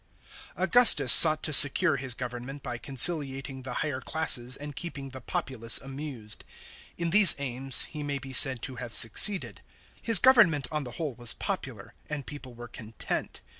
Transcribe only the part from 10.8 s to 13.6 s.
the whole was popular, and people were content.